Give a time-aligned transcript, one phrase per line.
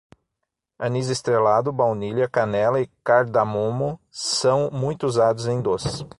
[0.79, 6.03] Anis-estrelado, baunilha, canela e cardamomo são muito usados em doces